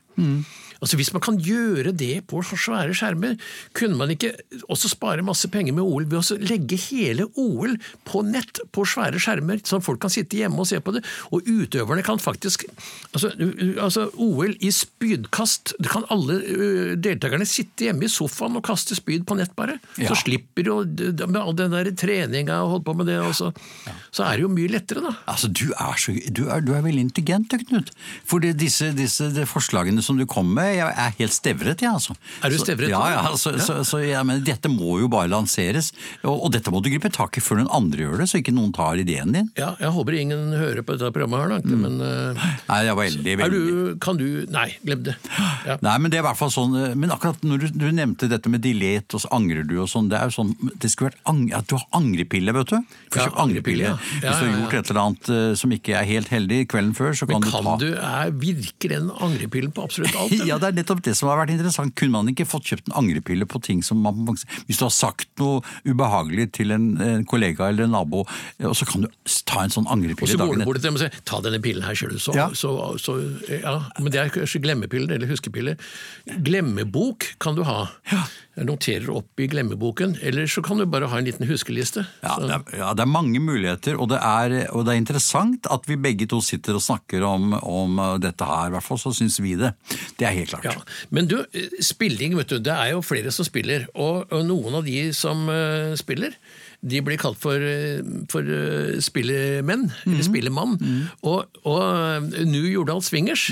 [0.80, 3.36] Altså Hvis man kan gjøre det på så svære skjermer,
[3.76, 4.34] kunne man ikke
[4.68, 7.76] også spare masse penger med OL ved å legge hele OL
[8.08, 11.04] på nett på svære skjermer, sånn folk kan sitte hjemme og se på det?
[11.32, 12.66] Og utøverne kan faktisk
[13.16, 13.30] Altså,
[13.80, 16.36] altså OL i spydkast det kan alle
[17.00, 19.78] deltakerne sitte hjemme i sofaen og kaste spyd på nett, bare.
[20.00, 20.10] Ja.
[20.10, 23.52] Så slipper de med all den der treninga og holdt på med det, og så,
[24.14, 25.14] så er det jo mye lettere, da.
[25.30, 27.90] Altså, Du er, så, du er, du er veldig intelligent, Knut.
[28.28, 32.16] For disse, disse forslagene som du kom med, jeg, jeg er helt stevret, jeg, altså.
[32.42, 33.12] Er du Så- stevret, Ja, du?
[33.14, 33.36] ja.
[33.36, 35.92] Så, så, så jeg mener, dette må jo bare lanseres.
[36.24, 38.54] Og, og dette må du gripe tak i før noen andre gjør det, så ikke
[38.56, 39.50] noen tar ideen din.
[39.58, 41.76] Ja, jeg håper ingen hører på dette programmet her, da.
[41.76, 45.14] Men uh, Nei, jeg var veldig, veldig du Kan du Nei, glem det.
[45.66, 45.76] Ja.
[45.82, 48.28] Nei, men det er i hvert fall sånn eh, Men akkurat når du, du nevnte
[48.30, 51.10] dette med dilet, og så angrer du og sånn, det er jo sånn Det skulle
[51.10, 52.78] vært ang at du har angrepille, vet du.
[53.14, 53.90] For Ja, angrepille.
[53.90, 53.96] ja.
[54.22, 54.60] Ja, Hvis du har ja, ja.
[54.62, 57.52] gjort et eller annet eh, som ikke er helt heldig kvelden før, så Men kan,
[57.52, 60.32] kan du ta du er, Virker den angrepillen på absolutt alt?
[60.36, 60.46] eller?
[60.56, 61.92] Ja, det er nettopp det som har vært interessant.
[61.98, 65.28] Kunne man ikke fått kjøpt en angrepille på ting som man Hvis du har sagt
[65.40, 68.24] noe ubehagelig til en, en kollega eller en nabo,
[68.58, 69.10] eh, og så kan du
[69.44, 71.60] ta en sånn Og så går dagen du bort til dem og sier 'ta denne
[71.60, 72.48] pillen her, sjøl', Så, Ja.
[72.54, 73.76] så, så, ja.
[74.00, 75.76] Men det er kanskje glemmepiller eller huskepiller.
[76.26, 77.88] Glemmebok kan du ha.
[78.56, 82.06] Jeg noterer opp i glemmeboken, eller så kan du bare ha en liten huskeliste.
[82.22, 85.68] Ja, det er, ja, det er mange muligheter, og det er, og det er interessant
[85.68, 88.70] at vi begge to sitter og snakker om, om uh, dette her.
[88.70, 89.74] I hvert fall så syns vi det.
[90.16, 90.64] Det er helt klart.
[90.64, 90.74] Ja,
[91.10, 91.36] Men du,
[91.84, 95.46] spilling, vet du, det er jo flere som spiller, og, og noen av de som
[95.50, 96.34] uh, spiller,
[96.86, 100.12] de blir kalt for, eh, for uh, spillemenn, Mm.
[100.12, 100.76] eller spillemann.
[101.26, 103.48] Og, og eh, Nu Jordal Swingers,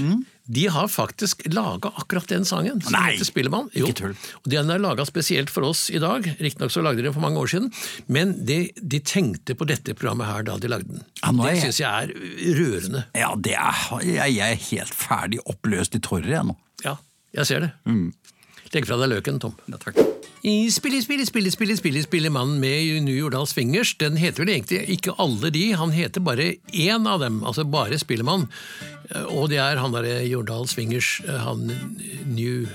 [0.46, 2.80] de har faktisk laga akkurat den sangen.
[2.83, 2.92] som.
[2.92, 3.70] Nei, heter Spillemann.
[3.72, 4.16] Jo, ikke tull.
[4.42, 7.24] og Den er laga spesielt for oss i dag, riktignok så lagde de den for
[7.24, 7.70] mange år siden,
[8.12, 11.07] men de, de tenkte på dette programmet her da de lagde den.
[11.22, 13.07] Ja, det syns jeg er rørende.
[13.16, 16.59] Ja, det er, jeg, er helt ferdig oppløst i tårer, jeg nå.
[16.85, 16.98] Ja,
[17.40, 17.72] jeg ser det.
[18.74, 19.52] Legg fra deg løken, Tom.
[19.70, 20.00] Ja, takk.
[20.44, 23.94] I Spille, spille, spille, spille, spille, spille mannen med New Jordal Swingers.
[24.00, 27.96] Den heter vel egentlig ikke alle de, han heter bare én av dem, altså bare
[28.02, 28.48] Spillemann.
[29.08, 31.70] Eh, Og det er han derre Jordal Swingers, eh, han
[32.34, 32.66] New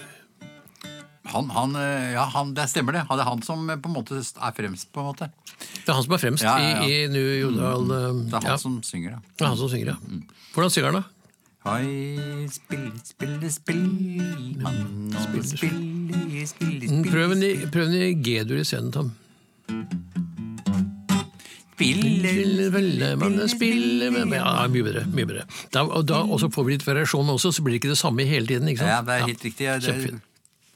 [1.30, 3.04] Han, han, eh, ja, han, det stemmer det.
[3.06, 5.28] Det er han som eh, på en måte er fremst, på en måte.
[5.60, 6.82] Det er han som er fremst Ja, ja.
[6.88, 9.36] I, i New Jordal Mm, Det er han som synger, da.
[9.38, 10.20] Det er han som synger, ja.
[10.56, 11.19] Hvordan synger han, da?
[11.66, 14.24] Hei, spille, spille, spille,
[14.64, 18.92] mann, og spille, spille, Mm, spille, Prøv en i- prøv en i G-dur i scenen,
[18.92, 19.12] Tom.
[21.76, 25.06] spille, Spille, spille, spille Ja, mye bedre.
[25.14, 25.44] mye bedre.
[25.74, 27.98] Da, og da og så får vi litt variasjon også, så blir det ikke det
[27.98, 28.68] samme hele tiden.
[28.68, 28.90] ikke sant?
[28.90, 29.62] Ja, det er helt riktig.
[29.66, 30.22] Jeg, det,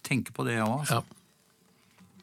[0.04, 0.90] tenker på det òg.
[0.90, 1.02] Ja.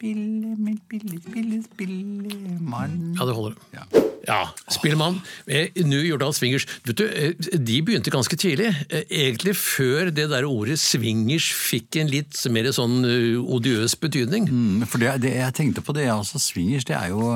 [0.00, 3.14] Spille, men spille, spille, mann.
[3.20, 3.52] Ja, det holder.
[3.74, 4.00] Ja.
[4.28, 5.20] Ja, Spillemann.
[5.46, 6.66] Eh, New Jordal Swingers.
[6.84, 8.68] Vet du, eh, de begynte ganske tidlig.
[8.90, 13.00] Eh, Egentlig før det der ordet swingers fikk en litt mer sånn
[13.40, 14.48] odiøs betydning.
[14.50, 17.30] Mm, For det, det, jeg tenkte på det, altså swingers, det er jo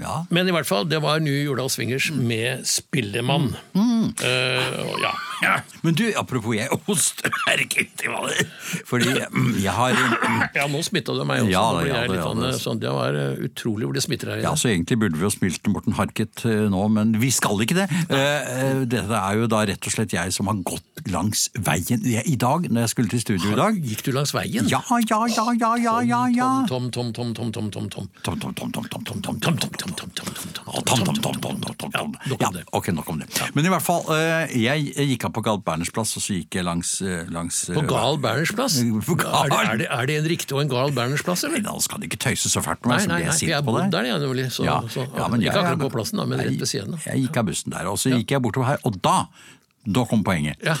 [0.00, 0.24] Ja.
[0.30, 3.54] Men i hvert fall, det var New Jordal Swingers med Spillemann.
[3.74, 4.12] Mm.
[4.20, 5.12] Uh, ja.
[5.42, 5.54] ja.
[5.82, 7.88] Men du, apropos jeg hoster Herregud,
[8.86, 11.52] Fordi mm, jeg har mm, ja, nå smitta du meg også.
[11.52, 13.84] Ja, Ble ja, jeg det- litt ja, sånn, det- eh, sånn, det var eh, utrolig
[13.88, 14.42] hvor det smitter her.
[14.44, 17.74] Ja, så Egentlig burde vi jo spilt Morten Harket eh, nå, men vi skal ikke
[17.80, 17.88] det.
[18.10, 22.02] Eh, eh, Dette er jo da rett og slett jeg som har gått langs veien
[22.04, 23.74] jeg, i dag, når jeg skulle til studio i dag.
[23.82, 24.68] Gikk du langs veien?
[24.68, 26.50] Ja, ja, ja, ja, ja, ja, ja.
[26.66, 28.08] Tom, tom, tom, tom, tom, tom, tom.
[28.22, 30.74] Tom, tom, tom, tom, tom, tom, tom, Tom, tom, tom, tom, tom, tom, tom, tom,
[30.80, 32.14] Tom, tom, tom, tom, tom, tom, Ja, tom.
[32.28, 32.64] nok Ja, om det.
[32.72, 33.28] ok, nok om det.
[33.54, 36.54] Men i hvert fall, eh, jeg gikk av på Gal Berners plass, og så gikk
[36.60, 38.78] jeg langs, eh, På Gal Berners plass?
[38.80, 41.60] Er er, er det en riktig og en gal Berners plass, eller?
[41.70, 43.76] Da skal du ikke tøyse så fælt med meg, så det blir jeg sint på
[43.76, 43.92] deg.
[43.94, 44.48] der, ja.
[44.50, 47.06] Så, Ja, så, ja, men ikke akkurat på plassen, da, men rett ved siden av.
[47.06, 49.20] Jeg gikk av bussen der, og så gikk jeg bortover her, og da,
[49.86, 50.58] da kom poenget.
[50.66, 50.74] Ja.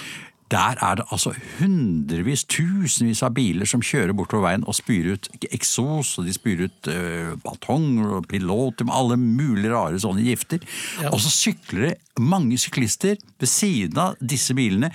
[0.50, 5.28] Der er det altså hundrevis, tusenvis av biler som kjører bortover veien og spyr ut
[5.46, 10.58] eksos, og de spyr ut uh, batonger og pilotium, alle mulige rare sånne gifter.
[11.12, 14.90] Og så sykler det mange syklister ved siden av disse bilene.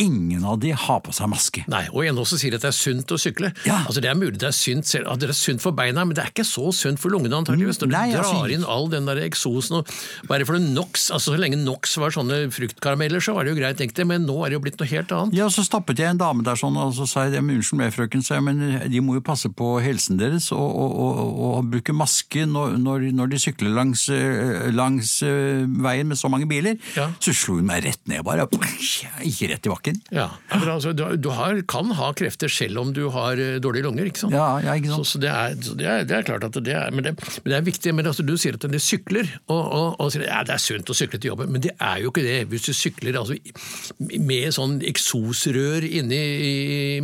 [0.00, 1.64] Ingen av de har på seg maske.
[1.70, 3.52] Nei, og en også sier at det er sunt å sykle.
[3.68, 3.82] Ja.
[3.86, 6.16] Altså Det er mulig det er sunt, selv, at det er sunt for beina, men
[6.16, 7.80] det er ikke så sunt for lungene antakeligvis.
[7.82, 8.54] Når du Nei, drar synes...
[8.56, 9.92] inn all den der eksosen og
[10.30, 13.78] bare for NOx, altså Så lenge NOx var sånne fruktkarameller, så var det jo greit,
[13.80, 15.36] tenkte jeg, men nå er det jo blitt noe helt annet.
[15.36, 17.94] Ja, så stoppet jeg en dame der sånn, og så sa jeg men unnskyld meg
[17.94, 21.70] frøken, sa jeg, men de må jo passe på helsen deres og, og, og, og
[21.72, 24.08] bruke maske når, når, når de sykler langs,
[24.72, 26.78] langs eh, veien med så mange biler.
[26.98, 27.10] Ja.
[27.22, 29.81] Så slo hun meg rett ned bare, ikke rett i bakken.
[30.12, 33.84] Ja, men altså, Du, du har, kan ha krefter selv om du har eh, dårlige
[33.88, 34.32] lunger, ikke sant?
[34.36, 35.06] Ja, ja, ikke sant?
[35.06, 37.14] Så, så, det, er, så det, er, det er klart at det er Men det,
[37.18, 37.94] men det er viktig.
[37.94, 40.90] men altså, Du sier at de sykler, og, og, og sier ja, det er sunt
[40.92, 42.38] å sykle til jobben, men det er jo ikke det.
[42.52, 43.36] Hvis du sykler altså,
[43.98, 46.52] med sånn eksosrør inni i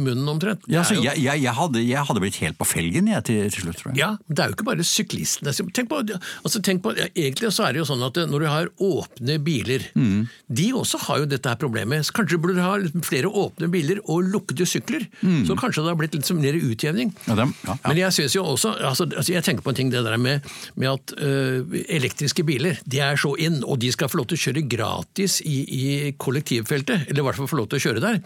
[0.01, 0.65] munnen omtrent.
[0.71, 3.41] Ja, så jo- jeg, jeg, jeg, hadde, jeg hadde blitt helt på felgen jeg, til,
[3.53, 4.01] til slutt, tror jeg.
[4.03, 5.55] Ja, men det er jo ikke bare syklistene.
[5.75, 6.01] Tenk på,
[6.45, 9.39] altså tenk på, ja, egentlig så er det jo sånn at når du har åpne
[9.45, 10.27] biler, Mm.
[10.53, 12.05] de også har jo dette her problemet.
[12.07, 15.07] Så kanskje du burde ha flere åpne biler og lukkede sykler.
[15.49, 17.13] Så kanskje det har blitt litt mer utjevning.
[17.15, 17.25] Mm.
[17.31, 17.79] Ja, dem- ja, ja.
[17.89, 20.47] Men jeg synes jo også, altså, altså jeg tenker på en ting det der med,
[20.77, 24.39] med at uh, elektriske biler, de er så inn, og de skal få lov til
[24.39, 28.05] å kjøre gratis i, i kollektivfeltet, eller i hvert fall få lov til å kjøre
[28.05, 28.21] der.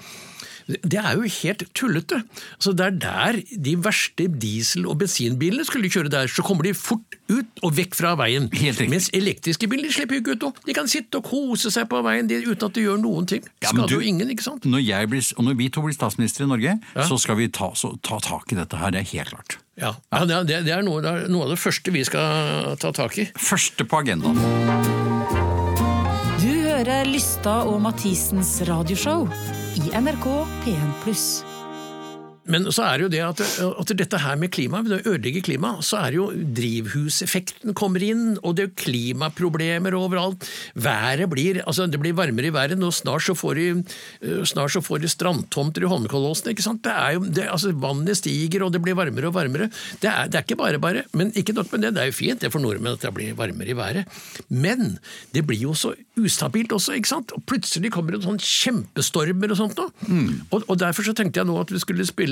[0.67, 2.21] Det er jo helt tullete.
[2.59, 6.75] Altså, det er der de verste diesel- og bensinbilene skulle kjøre der, så kommer de
[6.75, 8.47] fort ut og vekk fra veien.
[8.53, 8.91] Helt riktig.
[8.93, 10.53] Mens elektriske biler slipper jo ikke ut noe.
[10.69, 13.43] De kan sitte og kose seg på veien de, uten at de gjør noen ting.
[13.63, 14.65] Ja, Skader du- jo ingen, ikke sant?
[14.69, 16.77] Når, jeg blir, og når vi to blir statsminister i Norge,
[17.09, 18.91] så skal vi ta, så, ta tak i dette her.
[18.95, 19.59] Det er helt klart.
[19.81, 22.77] Ja, ja det, er- det, er noe, det er noe av det første vi skal
[22.79, 23.27] ta tak i.
[23.41, 24.37] Første på agendaen.
[26.43, 29.29] Du hører Lystad og Mathisens radioshow
[29.77, 30.27] i NRK
[30.65, 31.52] P1+.
[32.51, 35.53] Men så er det jo det at, at dette her med klima, det ødelegger klimaet,
[35.53, 36.27] klima, så er det jo
[36.57, 40.47] drivhuseffekten kommer inn, og det er jo klimaproblemer overalt.
[40.75, 43.67] Været blir, altså det blir varmere i været, og snart så får de,
[44.23, 46.83] eh, snart så får de strandtomter i Holmenkollåsen, ikke sant?
[46.85, 49.71] Det er jo, det, altså vannet stiger, og det blir varmere og varmere.
[50.01, 52.17] Det er, det er ikke bare bare, men ikke nok med det, det er jo
[52.17, 54.05] fint det for nordmenn at det blir varmere i været.
[54.49, 54.99] Men
[55.35, 57.33] det blir jo så ustabilt også, ikke sant?
[57.33, 59.89] Og plutselig kommer det sånn kjempestormer og sånt nå.
[60.51, 62.32] Og, og derfor så tenkte jeg nå at vi skulle spille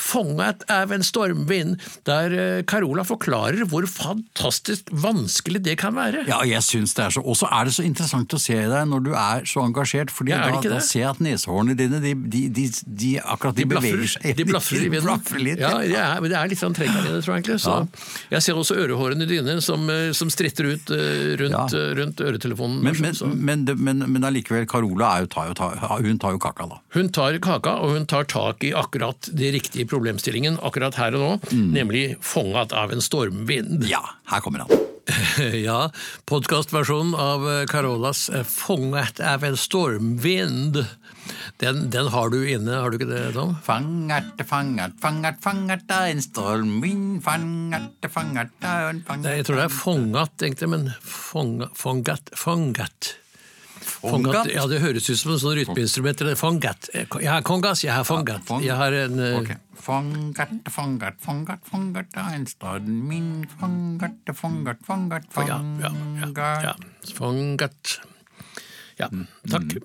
[0.00, 1.76] Fånget av en stormvind,
[2.08, 6.24] der eh, Carola forklarer hvor fantastisk vanskelig det kan være.
[6.30, 8.88] Ja, jeg syns det er så, Og så er det så interessant å se deg
[8.90, 12.14] når du er så engasjert, fordi Ja, da, da ser jeg at nesehårene dine, de,
[12.14, 14.28] de, de, de akkurat de, beveger seg.
[14.38, 15.60] de blafrer De blafrer litt.
[15.62, 17.58] Ja, det er, det er litt sånn trenger her det, tror jeg egentlig.
[17.64, 17.76] Så
[18.32, 21.84] Jeg ser også ørehårene dine som, eh, som stritter ut eh, rundt, Ja.
[21.98, 22.80] rundt øretelefonen.
[22.84, 22.96] Men,
[23.44, 26.78] men, men, men, allikevel, Carola er jo, tar jo, tar, hun tar jo kaka, da.
[26.96, 31.20] Hun tar kaka, og hun tar tak i akkurat den riktige problemstillingen akkurat her og
[31.20, 31.72] nå, Mm.
[31.72, 33.88] nemlig fanget av en stormvind.
[33.88, 34.68] Ja, her kommer han.
[35.66, 35.90] Ja,
[36.28, 40.84] podkastversjonen av Carolas eh, 'Fanget av en stormvind'.
[41.58, 43.56] Den, den har du inne, har du ikke det, Tom?
[43.64, 49.56] Fangerte, fangert, fangert, fangert av en stormvind, fangerte, fangert av en fangert Nei, Jeg tror
[49.60, 53.14] det er 'fangat', egentlig, men 'fangat', 'fangat'.
[54.00, 54.46] Fangat?
[54.54, 56.22] Ja, det høres ut som en sånn rytmeinstrument.
[56.40, 56.88] Fongat.
[56.94, 58.40] Jeg har kongas, jeg har fongat.
[58.64, 59.56] Jeg har en okay.
[59.80, 62.46] Fongat, fongat, fongat, fongat er av en
[63.60, 65.48] Fongat, fongat, fongat, fongat.
[65.48, 65.90] Ja, ja,
[66.36, 66.74] ja, ja.
[69.00, 69.26] Ja, Mm.
[69.48, 69.76] takk.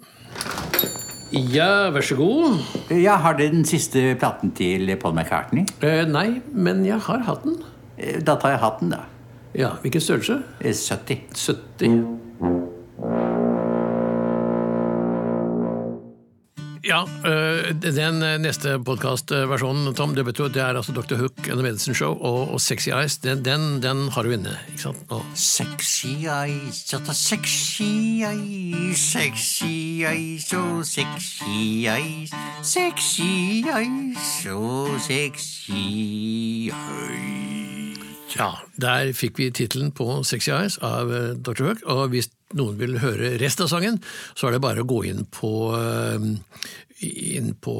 [1.31, 2.59] Ja, vær så god.
[2.91, 5.65] Jeg har den siste platen til Paul McCartney.
[5.81, 7.63] Eh, nei, men jeg har hatt den.
[7.97, 9.05] Eh, Da tar jeg hatten, da.
[9.53, 10.43] Ja, Hvilken størrelse?
[10.59, 11.19] Eh, 70.
[11.33, 12.19] 70.
[16.85, 21.15] Ja, øh, den neste podkastversjonen, Tom, det betyr det er altså Dr.
[21.17, 23.17] Hook and The Medicine Show og, og Sexy Eyes.
[23.17, 25.09] Den, den, den har du inne, ikke sant?
[25.09, 25.23] Nå.
[25.33, 32.29] Sexy eyes, sexy eyes, sexy eyes, so sexy eyes,
[32.61, 37.74] sexy eyes, so sexy eyes.
[38.33, 38.49] Ja,
[38.81, 41.69] der fikk vi tittelen på Sexy Eyes av øh, Dr.
[41.69, 44.01] Hook, og hvis noen vil høre resten av sangen,
[44.35, 46.31] så er det bare å gå inn på øh,
[47.05, 47.75] inn på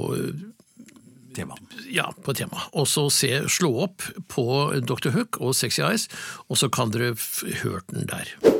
[1.35, 1.79] Temaet.
[1.91, 2.61] ja, på tema.
[2.73, 4.45] Og så se, slå opp på
[4.79, 5.11] Dr.
[5.17, 6.07] Hook og Sexy Eyes,
[6.47, 7.15] og så kan dere
[7.63, 8.54] hørt den der.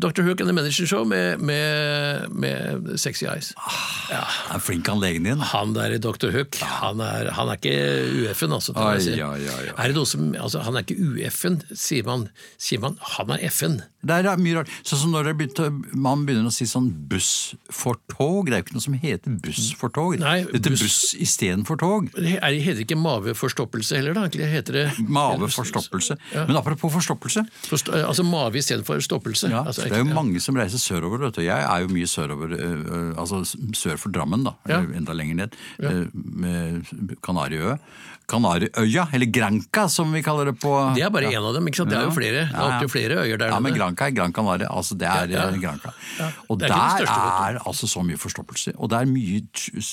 [0.00, 0.22] Dr.
[0.24, 3.52] Hook and The Manager Show med, med, med Sexy Eyes.
[4.10, 5.40] Er flink han legen din.
[5.52, 6.30] Han der Dr.
[6.34, 7.74] Hook, han er, han er ikke
[8.24, 8.74] UF-en, altså.
[8.80, 9.14] Ai, si.
[9.20, 9.66] ai, ai.
[9.76, 12.28] Er det noe som, altså, han er ikke UF-en, sier man.
[12.60, 13.80] Sier man han er FN.
[14.00, 14.70] Det er mye rart.
[14.88, 18.48] Sånn som når det begynte, man begynner å si sånn buss for tog.
[18.48, 20.16] Det er jo ikke noe som heter buss for tog.
[20.22, 22.08] Nei, det heter buss- buss istedenfor tog.
[22.16, 24.24] Det er- heter ikke maveforstoppelse heller, da?
[24.30, 26.16] Egentlig heter det Maveforstoppelse.
[26.48, 27.44] Men apropos forstoppelse.
[27.68, 29.50] Forst altså mave istedenfor stoppelse.
[29.52, 31.18] Ja, altså, det er jo mange som reiser sørover.
[31.26, 31.42] vet du.
[31.44, 33.42] Jeg er jo mye sørover, øh, øh, altså
[33.74, 34.54] sør for Drammen, da.
[34.68, 36.06] Eller enda lenger ned.
[36.14, 37.76] Med Kanariøya.
[38.30, 41.82] Kanariøya, eller Granca som vi kaller det på Det er bare én av dem, ikke
[41.82, 41.90] sant?
[41.90, 42.44] Det er jo flere.
[42.50, 43.74] Det er opptil flere øyer der Ja, men.
[43.76, 44.68] Granca er Gran Canaria.
[44.70, 45.48] Altså det er Ja, ja.
[45.50, 45.92] eh, Granca.
[46.48, 47.18] Og er der største,
[47.50, 48.74] er altså så mye forstoppelse.
[48.78, 49.40] Og det er mye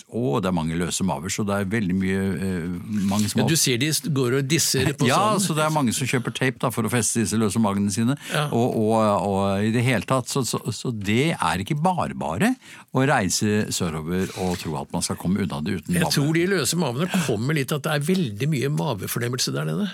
[0.08, 2.68] Å, det er mange løse maver, så det er veldig mye eh,
[3.10, 5.44] mange små Ja, du ser de går og disser på ja, sanden.
[5.48, 8.16] så det er mange som kjøper tape da, for å feste disse løse magene sine.
[8.34, 8.48] Ja.
[8.52, 8.96] Og, og,
[9.28, 12.54] og i det hele tatt, så, så, så det er ikke bare bare
[12.98, 16.14] å reise sørover og tro at man skal komme unna det uten Jeg mave.
[16.16, 19.90] tror de løse mavene kommer litt at det er veldig mye mavefornemmelse der nede.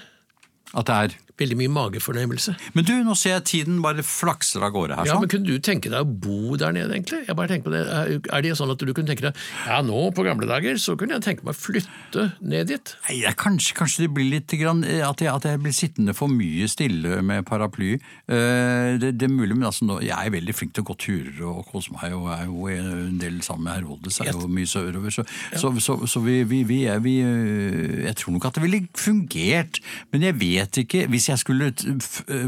[0.78, 1.08] At det er
[1.42, 2.54] Veldig mye magefornemmelse.
[2.76, 5.08] Men du, nå ser jeg tiden bare flakser av gårde her.
[5.10, 5.24] Ja, sånn.
[5.26, 7.24] men Kunne du tenke deg å bo der nede, egentlig?
[7.26, 7.82] Jeg bare tenker på det.
[7.90, 11.16] Er- det sånn at du kunne tenke deg Ja, nå på gamle dager så kunne
[11.16, 12.94] jeg tenke meg å flytte ned dit.
[13.08, 16.14] Nei, jeg, kanskje, kanskje det blir litt grann, eh, at, jeg, at jeg blir sittende
[16.18, 17.96] for mye stille med paraply.
[18.28, 20.98] Eh, det, det er mulig, men altså, nå, jeg er veldig flink til å gå
[21.08, 24.70] turer og kose meg, og er jo en del sammen med Herodes, er jo mye
[24.70, 25.14] sørover.
[25.18, 25.26] Så,
[25.58, 28.84] så, så, så vi, vi, vi, er, vi eh, Jeg tror nok at det ville
[29.00, 29.82] fungert,
[30.14, 31.06] men jeg vet ikke.
[31.12, 31.70] Hvis hvis jeg skulle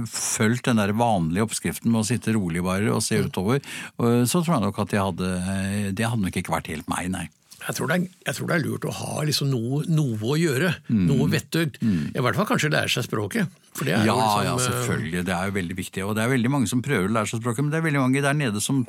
[0.09, 3.61] fulgt den der vanlige oppskriften med å sitte rolig bare og se utover,
[4.03, 6.89] øh, så tror jeg nok at jeg hadde eh, Det hadde nok ikke vært helt
[6.91, 7.29] meg, nei.
[7.67, 10.37] Jeg tror, det er, jeg tror det er lurt å ha liksom noe, noe å
[10.37, 10.73] gjøre.
[10.93, 11.77] Noe vettug.
[11.81, 13.61] I hvert fall kanskje lære seg språket.
[13.83, 15.21] Ja, liksom, ja, eh, selvfølgelig.
[15.27, 16.03] Det er jo veldig viktig.
[16.07, 17.99] Og det er veldig mange som prøver å lære seg språket, men det er veldig
[18.05, 18.85] mange der nede som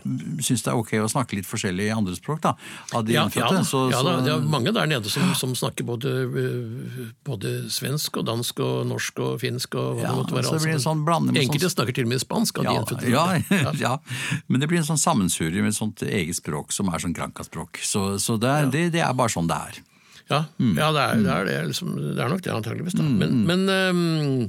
[0.47, 2.53] syns det er ok å snakke litt forskjellig andre språk, da.
[2.95, 3.57] Av de Ja, innfødte.
[3.59, 7.55] Ja, Så, ja da, det er mange der nede som, som snakker både, øh, både
[7.73, 10.47] svensk og dansk og norsk og finsk og hva Ja, det måtte være.
[10.47, 10.93] så det altså.
[10.93, 12.59] sånn Enkelte sånn- snakker til og med spansk.
[12.62, 13.11] av de ja, innfødte.
[13.11, 13.99] ja, ja,
[14.47, 17.83] men det blir en sånn sammensurium med et sånt eget språk som er sånn krankaspråk.
[17.83, 19.83] Så, så det, er, det, det er bare sånn det er.
[20.27, 20.73] Ja, Mm.
[20.75, 22.97] ja det, er, det, er det, liksom, det er nok det, antageligvis.
[22.99, 23.05] Da.
[23.07, 24.49] Men, men øh,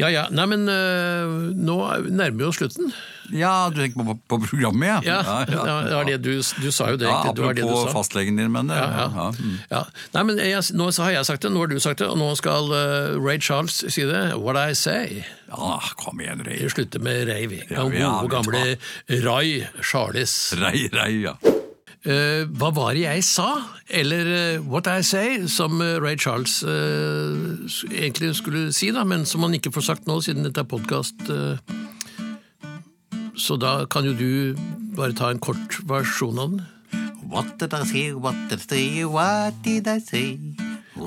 [0.00, 1.74] Ja ja, nei, men øh, nå
[2.08, 2.88] nærmer vi oss slutten.
[3.28, 5.98] Ja, du tenker på, på programmet, Ja, ja, ja, ja.
[6.08, 7.04] det du, du sa jo det.
[7.10, 7.92] Ja, apropos det du sa.
[7.92, 9.04] fastlegen din, men Ja, ja.
[9.18, 9.58] ja, mm.
[9.74, 9.82] Ja.
[10.16, 12.16] Nei, men jeg, Nå så har jeg sagt det, nå har du sagt det, og
[12.16, 14.24] nå skal uh, Ray Charles si det.
[14.40, 15.20] What I say.
[15.52, 16.62] ja, kom igjen, Ray.
[16.64, 17.60] Vi slutter med Ray, vi.
[17.68, 20.54] Ja, Den ja, gode, gamle Ray Charles.
[20.56, 21.36] Ray, Ray, ja.
[22.00, 23.48] Eh, hva var det jeg sa?
[23.92, 26.62] Eller uh, What I Say, som eh, Ray Charles
[27.92, 31.28] egentlig skulle si, da, men som han ikke får sagt nå, siden dette er podkast.
[33.40, 34.56] så da kan jo du
[34.96, 36.64] bare ta en kort versjon av den.
[37.30, 40.38] What did I say, what did I say, what did I say?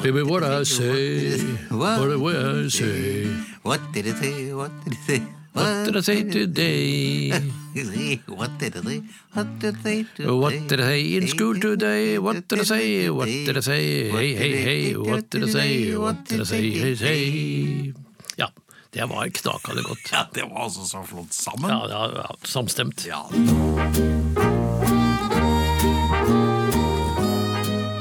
[0.04, 3.28] Baby, what I say, what did I say,
[3.64, 5.22] What did I say, what did I say?
[5.54, 7.42] what did I say today?
[7.74, 12.20] What did I say, what did I say What did I say in school today?
[12.20, 13.10] What did I say?
[13.10, 14.12] What did I say?
[14.12, 14.96] Hey, hey, hey.
[14.96, 15.96] What did I say?
[15.98, 16.62] What did I say?
[16.70, 17.94] Hei, hei.
[18.38, 18.50] Ja,
[18.92, 20.12] det var knakende godt.
[20.12, 21.70] Ja, det var altså så flott sammen.
[21.70, 23.08] Ja, ja, ja samstemt.
[23.10, 23.26] Ja.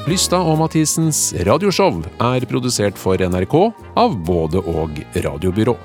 [0.05, 3.57] Lystad og Mathisens radioshow er produsert for NRK
[3.97, 5.79] av både og radiobyrå.